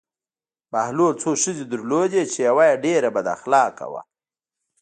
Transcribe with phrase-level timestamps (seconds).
[0.71, 4.01] بهلول څو ښځې درلودې چې یوه یې ډېره بد اخلاقه وه.